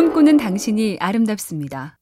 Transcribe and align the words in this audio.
꿈꾸는 0.00 0.38
당신이 0.38 0.96
아름답습니다. 0.98 1.98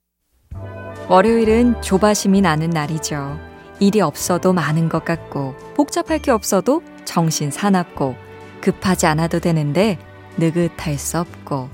월요일은 1.08 1.83
조바심이 1.83 2.40
나는 2.42 2.71
날이죠. 2.71 3.41
일이 3.80 4.00
없어도 4.00 4.52
많은 4.52 4.89
것 4.89 5.05
같고, 5.05 5.57
복잡할 5.75 6.21
게 6.21 6.30
없어도 6.30 6.80
정신 7.05 7.50
사납고, 7.50 8.14
급하지 8.61 9.07
않아도 9.07 9.41
되는데 9.41 9.98
느긋할 10.37 10.96
수 10.96 11.19
없고. 11.19 11.71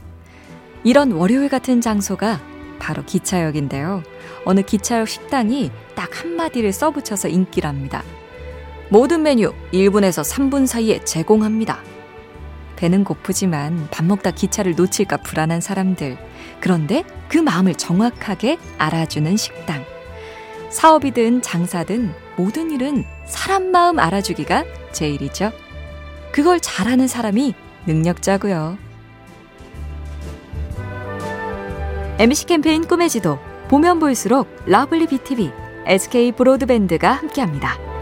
이런 0.82 1.12
월요일 1.12 1.50
같은 1.50 1.82
장소가 1.82 2.41
바로 2.79 3.04
기차역인데요. 3.04 4.02
어느 4.46 4.62
기차역 4.62 5.06
식당이 5.06 5.70
딱 5.95 6.09
한마디를 6.25 6.72
써붙여서 6.72 7.29
인기랍니다. 7.29 8.02
모든 8.88 9.22
메뉴 9.25 9.52
1분에서 9.75 10.25
3분 10.25 10.66
사이에 10.66 11.04
제공합니다. 11.04 11.93
배는 12.77 13.04
고프지만 13.04 13.88
밥 13.90 14.04
먹다 14.04 14.30
기차를 14.30 14.75
놓칠까 14.75 15.18
불안한 15.18 15.61
사람들. 15.61 16.18
그런데 16.61 17.04
그 17.29 17.39
마음을 17.39 17.75
정확하게 17.75 18.58
알아주는 18.79 19.36
식당. 19.36 19.85
사업이든 20.71 21.43
장사든 21.43 22.12
모든 22.36 22.71
일은 22.71 23.04
사람 23.26 23.71
마음 23.71 23.98
알아주기가 23.98 24.64
제일이죠. 24.93 25.53
그걸 26.32 26.58
잘하는 26.61 27.07
사람이 27.07 27.54
능력자고요. 27.86 28.76
MC 32.19 32.47
캠페인 32.47 32.86
꿈의 32.86 33.09
지도 33.09 33.39
보면 33.69 33.98
볼수록 33.98 34.48
러블리 34.67 35.06
BTV, 35.06 35.50
SK 35.86 36.33
브로드밴드가 36.33 37.12
함께합니다. 37.12 37.94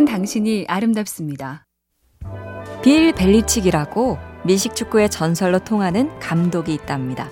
꿈꾸는 0.00 0.04
당신이 0.06 0.64
아름답습니다. 0.68 1.66
빌 2.82 3.12
벨리칙이라고 3.12 4.18
미식 4.44 4.74
축구의 4.74 5.10
전설로 5.10 5.58
통하는 5.58 6.18
감독이 6.18 6.72
있답니다. 6.74 7.28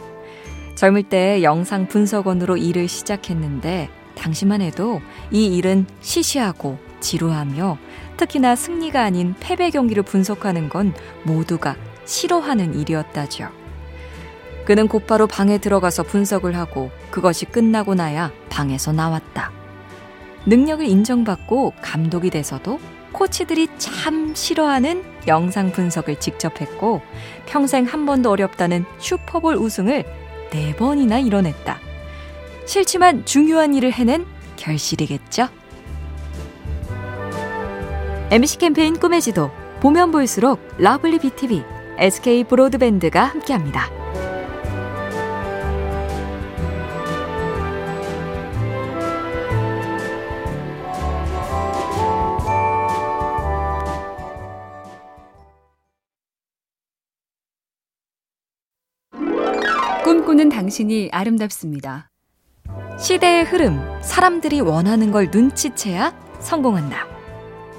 젊을 0.74 1.04
때 1.04 1.42
영상 1.42 1.88
분석원으로 1.88 2.56
일을 2.56 2.88
시작했는데 2.88 3.88
당시만 4.16 4.60
해도 4.60 5.00
이 5.30 5.56
일은 5.56 5.86
시시하고 6.00 6.78
지루하며 7.00 7.78
특히나 8.16 8.54
승리가 8.54 9.02
아닌 9.02 9.34
패배 9.40 9.70
경기를 9.70 10.02
분석하는 10.02 10.68
건 10.68 10.92
모두가 11.24 11.76
싫어하는 12.04 12.78
일이었다죠. 12.78 13.48
그는 14.66 14.88
곧바로 14.88 15.26
방에 15.26 15.58
들어가서 15.58 16.02
분석을 16.02 16.56
하고 16.56 16.90
그것이 17.10 17.46
끝나고 17.46 17.94
나야 17.94 18.30
방에서 18.50 18.92
나왔다. 18.92 19.57
능력을 20.48 20.84
인정받고 20.86 21.74
감독이 21.82 22.30
돼서도 22.30 22.80
코치들이 23.12 23.68
참 23.76 24.34
싫어하는 24.34 25.04
영상 25.26 25.70
분석을 25.72 26.20
직접 26.20 26.60
했고 26.60 27.02
평생 27.46 27.84
한 27.84 28.06
번도 28.06 28.30
어렵다는 28.30 28.86
슈퍼볼 28.98 29.56
우승을 29.56 30.04
네 30.50 30.76
번이나 30.76 31.18
이뤄냈다. 31.18 31.78
싫지만 32.64 33.26
중요한 33.26 33.74
일을 33.74 33.92
해낸 33.92 34.24
결실이겠죠? 34.56 35.48
MBC 38.30 38.58
캠페인 38.58 38.98
꿈의 38.98 39.20
지도 39.20 39.50
보면 39.80 40.10
볼수록 40.10 40.60
러블리 40.78 41.18
BTV, 41.18 41.62
SK 41.98 42.44
브로드밴드가 42.44 43.24
함께합니다. 43.24 43.97
꿈꾸는 60.08 60.48
당신이 60.48 61.10
아름답습니다. 61.12 62.08
시대의 62.98 63.44
흐름, 63.44 63.78
사람들이 64.00 64.62
원하는 64.62 65.10
걸 65.12 65.28
눈치채야 65.30 66.14
성공한다. 66.40 67.06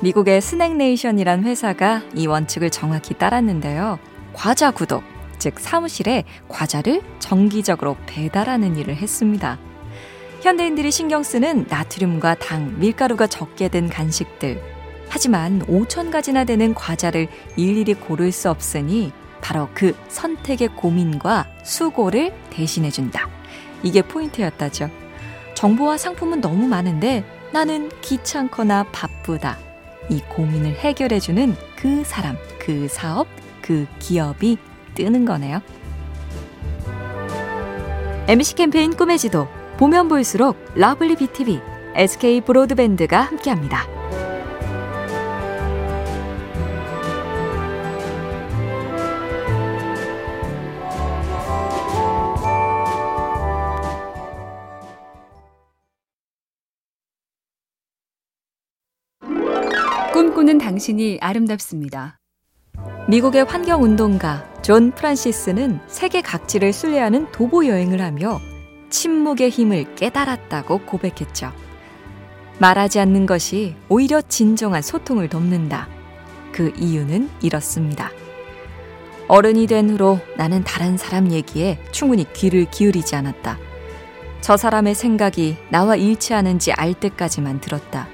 미국의 0.04 0.40
스낵네이션이란 0.40 1.44
회사가 1.44 2.04
이 2.14 2.28
원칙을 2.28 2.70
정확히 2.70 3.16
따랐는데요. 3.16 3.98
과자 4.34 4.70
구독, 4.70 5.02
즉 5.40 5.60
사무실에 5.60 6.24
과자를 6.48 7.02
정기적으로 7.18 7.98
배달하는 8.06 8.78
일을 8.78 8.96
했습니다. 8.96 9.58
현대인들이 10.42 10.92
신경 10.92 11.24
쓰는 11.24 11.66
나트륨과 11.68 12.36
당, 12.36 12.78
밀가루가 12.78 13.26
적게 13.26 13.70
된 13.70 13.90
간식들. 13.90 14.62
하지만 15.08 15.66
5천 15.66 16.12
가지나 16.12 16.44
되는 16.44 16.76
과자를 16.76 17.28
일일이 17.56 17.96
고를 17.96 18.32
수 18.32 18.52
없으니 18.52 19.14
바로 19.42 19.70
그 19.74 19.96
선택의 20.08 20.70
고민과 20.76 21.48
수고를 21.64 22.34
대신해준다. 22.50 23.28
이게 23.84 24.02
포인트였다죠. 24.02 24.90
정보와 25.56 25.98
상품은 25.98 26.42
너무 26.42 26.68
많은데 26.68 27.24
나는 27.52 27.90
귀찮거나 28.02 28.86
바쁘다. 28.92 29.58
이 30.10 30.22
고민을 30.22 30.76
해결해주는 30.76 31.56
그 31.76 32.04
사람, 32.04 32.38
그 32.60 32.88
사업, 32.90 33.28
그 33.62 33.86
기업이 34.00 34.58
뜨는 34.96 35.26
거네요. 35.26 35.62
MBC 38.28 38.56
캠페인 38.56 38.96
꿈의 38.96 39.18
지도 39.18 39.48
보면 39.78 40.08
볼수록 40.08 40.58
러블리 40.76 41.16
BTV, 41.16 41.60
SK 41.96 42.42
브로드밴드가 42.42 43.22
함께합니다. 43.22 43.99
꿈꾸는 60.50 60.58
당신이 60.58 61.20
아름답습니다. 61.22 62.18
미국의 63.08 63.44
환경운동가 63.44 64.62
존 64.64 64.92
프란시스는 64.92 65.80
세계 65.88 66.22
각지를 66.22 66.74
순례하는 66.74 67.32
도보 67.32 67.68
여행을 67.68 68.02
하며 68.02 68.40
침묵의 68.90 69.52
힘을 69.52 69.94
깨달았다고 69.94 70.80
고백했죠. 70.88 71.52
말하지 72.58 73.00
않는 73.00 73.28
것이 73.28 73.76
오히려 73.90 74.22
진정한 74.22 74.82
소통을 74.82 75.30
돕는다. 75.30 75.88
그 76.52 76.74
이유는 76.76 77.30
이렇습니다. 77.44 78.10
어른이 79.28 79.68
된 79.68 79.92
후로 79.92 80.20
나는 80.36 80.64
다른 80.64 80.98
사람 80.98 81.32
얘기에 81.32 81.78
충분히 81.92 82.26
귀를 82.34 82.66
기울이지 82.72 83.16
않았다. 83.16 83.60
저 84.42 84.58
사람의 84.58 84.96
생각이 84.96 85.58
나와 85.70 85.96
일치하는지 85.96 86.74
알 86.74 86.96
때까지만 86.96 87.62
들었다. 87.62 88.08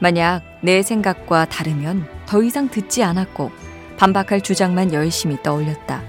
만약 0.00 0.49
내 0.60 0.82
생각과 0.82 1.46
다르면 1.46 2.06
더 2.26 2.42
이상 2.42 2.68
듣지 2.68 3.02
않았고 3.02 3.50
반박할 3.96 4.40
주장만 4.40 4.92
열심히 4.92 5.36
떠올렸다. 5.42 6.02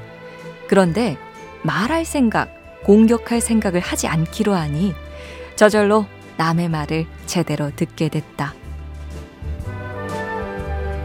그런데 0.67 1.17
말할 1.63 2.05
생각, 2.05 2.49
공격할 2.83 3.41
생각을 3.41 3.79
하지 3.79 4.07
않기로 4.07 4.53
하니 4.53 4.93
저절로 5.55 6.05
남의 6.37 6.69
말을 6.69 7.05
제대로 7.25 7.71
듣게 7.75 8.09
됐다. 8.09 8.53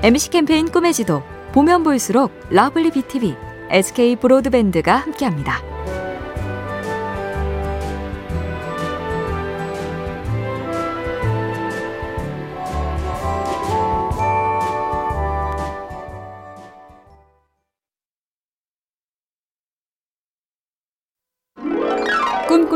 MBC 0.02 0.30
캠페인 0.30 0.70
꿈의 0.70 0.94
지도 0.94 1.22
보면 1.52 1.82
볼수록 1.82 2.32
러블리 2.50 2.90
BTV, 2.90 3.34
SK 3.70 4.16
브로드밴드가 4.16 4.94
함께합니다. 4.96 5.75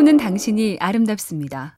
꿈꾸는 0.00 0.17
당신이 0.17 0.79
아름답습니다. 0.81 1.76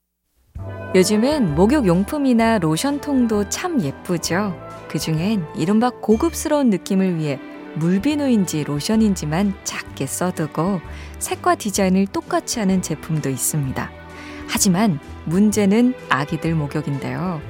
요즘엔 0.95 1.57
목욕 1.57 1.89
용품이나 1.89 2.59
로션통도 2.59 3.49
참 3.49 3.81
예쁘죠. 3.81 4.57
그 4.89 5.01
중엔 5.01 5.45
이른바 5.57 5.91
고급스러운 5.91 6.71
느낌을 6.71 7.17
위해 7.17 7.41
물비누인지 7.75 8.63
로션인지만 8.63 9.55
작게 9.65 10.07
써두고 10.07 10.81
색과 11.19 11.57
디자인을 11.57 12.07
똑같이 12.07 12.61
하는 12.61 12.81
제품도 12.81 13.29
있습니다. 13.29 13.91
하지만 14.47 15.01
문제는 15.25 15.95
아기들 16.09 16.55
목욕인데요. 16.55 17.41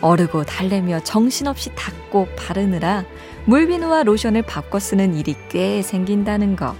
어르고 0.00 0.44
달래며 0.44 1.00
정신없이 1.00 1.74
닦고 1.74 2.28
바르느라 2.36 3.04
물비누와 3.46 4.04
로션을 4.04 4.42
바꿔 4.42 4.78
쓰는 4.78 5.14
일이 5.14 5.34
꽤 5.48 5.82
생긴다는 5.82 6.54
거. 6.54 6.76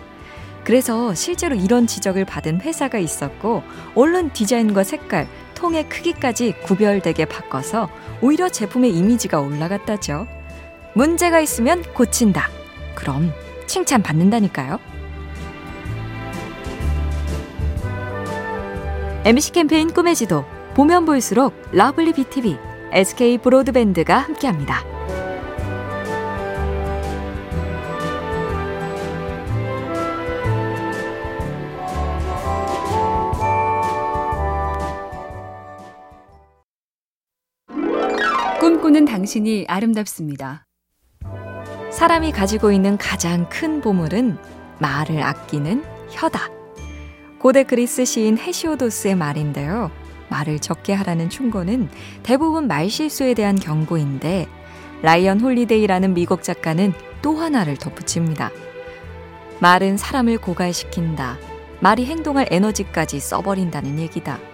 그래서 0.71 1.13
실제로 1.17 1.57
이런 1.57 1.89
지적을 1.89 2.25
받은 2.25 2.61
회사가 2.61 2.99
있었고 2.99 3.65
얼른 3.97 4.33
디자인과 4.33 4.85
색깔, 4.85 5.27
통의 5.57 5.89
크기까지 5.89 6.53
구별되게 6.63 7.25
바꿔서 7.25 7.91
오히려 8.23 8.49
제품의 8.49 8.95
이미지가 8.95 9.41
올라갔다죠. 9.41 10.29
문제가 10.95 11.41
있으면 11.41 11.83
고친다. 11.93 12.49
그럼 12.95 13.33
칭찬받는다니까요. 13.67 14.79
MBC 19.25 19.51
캠페인 19.51 19.93
꿈의 19.93 20.15
지도 20.15 20.45
보면 20.75 21.05
볼수록 21.05 21.53
러블리 21.73 22.13
BTV, 22.13 22.57
SK 22.93 23.39
브로드밴드가 23.39 24.19
함께합니다. 24.19 25.00
꿈꾸는 38.91 39.05
당신이 39.05 39.67
아름답습니다. 39.69 40.67
사람이 41.93 42.33
가지고 42.33 42.73
있는 42.73 42.97
가장 42.99 43.49
큰 43.49 43.81
보물은 43.81 44.37
말을 44.81 45.23
아끼는 45.23 45.85
혀다. 46.11 46.49
고대 47.39 47.63
그리스 47.63 48.05
시인 48.05 48.37
헤시오도스의 48.37 49.15
말인데요. 49.15 49.93
말을 50.29 50.59
적게 50.59 50.93
하라는 50.93 51.31
충고는 51.31 51.89
대부분 52.25 52.67
말실수에 52.67 53.35
대한 53.35 53.55
경고인데 53.55 54.49
라이언 55.03 55.41
홀리데이라는 55.41 56.13
미국 56.13 56.43
작가는 56.43 56.93
또 57.23 57.37
하나를 57.37 57.77
덧붙입니다. 57.77 58.51
말은 59.61 59.99
사람을 59.99 60.39
고갈시킨다. 60.39 61.39
말이 61.79 62.07
행동할 62.07 62.49
에너지까지 62.51 63.21
써버린다는 63.21 64.01
얘기다. 64.01 64.50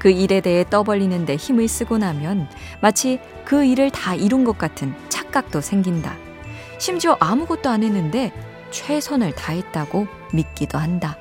그 0.00 0.10
일에 0.10 0.40
대해 0.40 0.64
떠벌리는데 0.68 1.36
힘을 1.36 1.68
쓰고 1.68 1.98
나면 1.98 2.48
마치 2.80 3.20
그 3.44 3.64
일을 3.64 3.90
다 3.90 4.14
이룬 4.14 4.44
것 4.44 4.56
같은 4.58 4.94
착각도 5.10 5.60
생긴다. 5.60 6.16
심지어 6.78 7.16
아무것도 7.20 7.68
안 7.68 7.82
했는데 7.82 8.32
최선을 8.70 9.34
다했다고 9.34 10.06
믿기도 10.32 10.78
한다. 10.78 11.18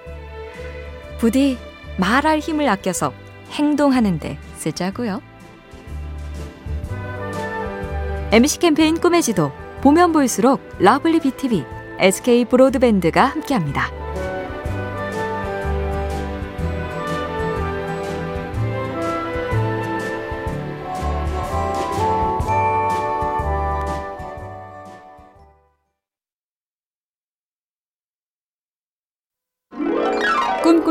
부디 1.19 1.57
말할 1.97 2.39
힘을 2.39 2.69
아껴서 2.69 3.11
행동하는데 3.51 4.37
쓰자고요. 4.55 5.21
MBC 8.31 8.59
캠페인 8.59 9.01
꿈의 9.01 9.21
지도 9.21 9.51
보면 9.81 10.13
볼수록 10.13 10.61
러블리 10.79 11.19
BTV, 11.19 11.65
SK 11.99 12.45
브로드밴드가 12.45 13.25
함께합니다. 13.25 13.98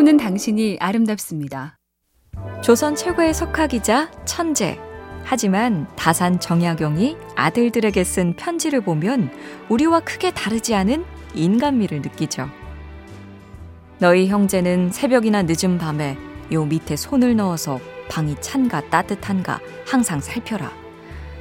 꿈꾸는 0.09 0.17
당신이 0.17 0.79
아름답습니다. 0.81 1.77
조선 2.63 2.97
최고의 2.97 3.35
석학이자 3.35 4.11
천재. 4.25 4.79
하지만 5.23 5.87
다산 5.97 6.41
정약용이 6.41 7.19
아들들에게 7.37 8.05
쓴 8.05 8.35
편지를 8.35 8.81
보면 8.81 9.31
우리와 9.69 10.01
크게 10.01 10.31
다르지 10.31 10.75
않은 10.75 11.05
인간미를 11.35 12.01
느끼죠. 12.01 12.49
너희 13.99 14.29
형제는 14.29 14.93
새벽이나 14.93 15.43
늦은 15.43 15.77
밤에 15.77 16.17
요 16.53 16.65
밑에 16.65 16.97
손을 16.97 17.37
넣어서 17.37 17.79
방이 18.09 18.35
찬가 18.41 18.89
따뜻한가 18.89 19.61
항상 19.87 20.21
살펴라. 20.21 20.73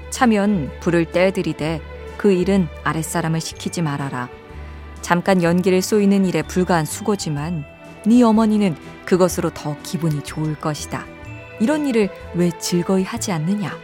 차면 0.09 0.69
불을 0.81 1.11
떼들이되 1.13 1.79
그 2.17 2.33
일은 2.33 2.67
아랫사람을 2.83 3.39
시키지 3.39 3.81
말아라. 3.81 4.27
잠깐 4.99 5.41
연기를 5.41 5.81
쏘이는 5.81 6.25
일에 6.25 6.41
불과한 6.41 6.85
수고지만 6.85 7.76
네 8.07 8.23
어머니는 8.23 8.75
그것으로 9.05 9.49
더 9.49 9.75
기분이 9.83 10.23
좋을 10.23 10.55
것이다. 10.55 11.05
이런 11.59 11.85
일을 11.85 12.09
왜 12.35 12.51
즐거이 12.57 13.03
하지 13.03 13.33
않느냐? 13.33 13.77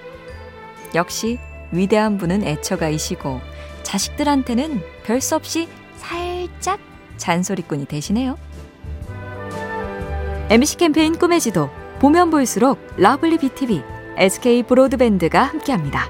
역시 0.95 1.39
위대한 1.71 2.17
분은 2.17 2.43
애처가이시고 2.43 3.41
자식들한테는 3.83 4.81
별수 5.03 5.35
없이 5.35 5.67
살짝 5.97 6.79
잔소리꾼이 7.17 7.85
되시네요. 7.85 8.37
MBC 10.49 10.77
캠페인 10.77 11.17
꿈의 11.17 11.41
지도 11.41 11.69
보면 11.99 12.29
볼수록 12.29 12.79
러블리 12.95 13.39
BTV, 13.39 13.81
SK 14.17 14.63
브로드밴드가 14.63 15.43
함께합니다. 15.43 16.07